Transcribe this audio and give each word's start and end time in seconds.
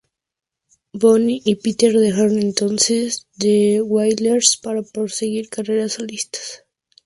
Bunny 0.95 1.43
y 1.45 1.57
Peter 1.57 1.93
dejaron 1.93 2.39
entonces 2.39 3.27
The 3.37 3.83
Wailers 3.83 4.57
para 4.57 4.81
proseguir 4.81 5.47
carreras 5.49 5.91
solistas. 5.93 6.65